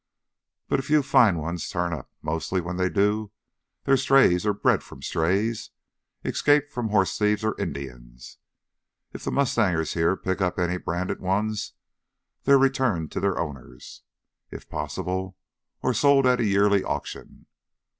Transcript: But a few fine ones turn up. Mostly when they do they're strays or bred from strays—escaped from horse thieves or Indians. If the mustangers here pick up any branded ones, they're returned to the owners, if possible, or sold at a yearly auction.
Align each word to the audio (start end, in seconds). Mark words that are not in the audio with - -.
But 0.67 0.79
a 0.79 0.81
few 0.81 1.03
fine 1.03 1.37
ones 1.37 1.69
turn 1.69 1.93
up. 1.93 2.09
Mostly 2.23 2.59
when 2.59 2.77
they 2.77 2.89
do 2.89 3.31
they're 3.83 3.95
strays 3.97 4.47
or 4.47 4.53
bred 4.55 4.81
from 4.81 5.03
strays—escaped 5.03 6.71
from 6.73 6.89
horse 6.89 7.15
thieves 7.19 7.43
or 7.45 7.55
Indians. 7.61 8.39
If 9.13 9.23
the 9.23 9.29
mustangers 9.31 9.93
here 9.93 10.17
pick 10.17 10.41
up 10.41 10.57
any 10.57 10.77
branded 10.77 11.19
ones, 11.21 11.73
they're 12.45 12.57
returned 12.57 13.11
to 13.11 13.19
the 13.19 13.35
owners, 13.37 14.01
if 14.49 14.67
possible, 14.67 15.37
or 15.83 15.93
sold 15.93 16.25
at 16.25 16.39
a 16.41 16.45
yearly 16.45 16.83
auction. 16.83 17.45